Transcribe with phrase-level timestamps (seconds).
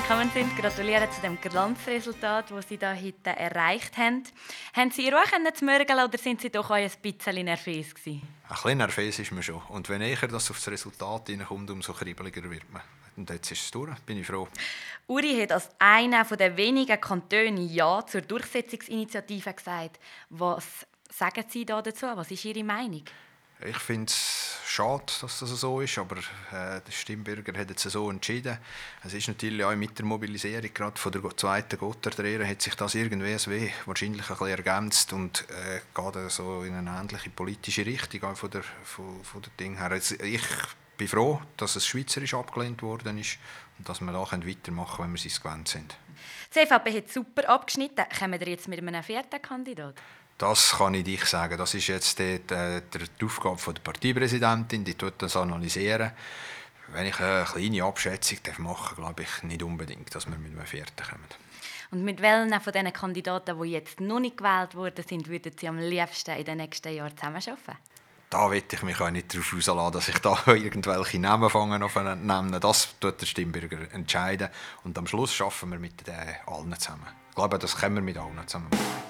[0.00, 0.56] willkommen sind.
[0.56, 4.22] Gratuliere zu dem Glanzresultat, das Sie da heute erreicht haben.
[4.74, 8.22] Haben Sie Ruhe zu mörgeln oder sind Sie doch auch ein bisschen nervös gewesen?
[8.48, 9.60] Ein bisschen nervös ist man schon.
[9.68, 12.82] Und wenn näher das auf das Resultat hineinkommt, umso kribbeliger wird man.
[13.16, 14.48] Und jetzt ist es durch, bin ich froh.
[15.06, 20.00] Uri hat als einer der wenigen Kantone Ja zur Durchsetzungsinitiative gesagt.
[20.30, 22.06] Was sagen Sie da dazu?
[22.14, 23.04] Was ist Ihre Meinung?
[23.62, 24.29] Ich finde es
[24.70, 28.58] schade, dass das so ist, aber äh, der Stimmbürger hat jetzt so entschieden.
[29.04, 32.94] Es ist natürlich auch mit der Mobilisierung gerade von der zweiten Gotterdrehre hat sich das
[32.94, 33.36] irgendwie
[33.86, 38.50] wahrscheinlich ein bisschen ergänzt und äh, geht so in eine ähnliche politische Richtung auch von
[38.50, 39.90] der, von, von der Ding her.
[39.90, 40.42] Also ich
[40.96, 43.38] bin froh, dass es schweizerisch abgelehnt worden ist
[43.78, 45.96] und dass wir da weitermachen können, wenn wir es gewöhnt sind.
[46.54, 48.04] Die CVP hat super abgeschnitten.
[48.18, 49.94] Kommen wir jetzt mit einem vierten Kandidat?
[50.40, 51.58] Das kann ich dich sagen.
[51.58, 52.80] Das ist jetzt die, die,
[53.20, 56.12] die Aufgabe der Parteipräsidentin, die tut das analysieren.
[56.94, 60.66] Wenn ich eine kleine Abschätzung machen darf, glaube ich nicht unbedingt, dass wir mit einem
[60.66, 61.26] vierten kommen.
[61.90, 65.68] Und mit welchen von diesen Kandidaten, die jetzt noch nicht gewählt worden sind, würden Sie
[65.68, 67.76] am liebsten in den nächsten Jahren zusammenarbeiten?
[68.30, 72.60] Da will ich mich auch nicht darauf auslassen, dass ich da irgendwelche Namen fangen nehmen.
[72.60, 74.48] Das tut der Stimmbürger entscheiden.
[74.84, 77.08] Und am Schluss schaffen wir mit allen zusammen.
[77.28, 79.09] Ich glaube, das können wir mit allen zusammen machen.